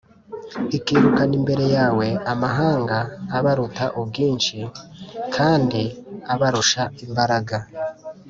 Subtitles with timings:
[0.77, 2.97] ikirukana imbere yawe amahanga
[3.37, 4.57] abaruta ubwinshi
[5.35, 5.81] kandi
[6.33, 7.55] abarusha imbaraga,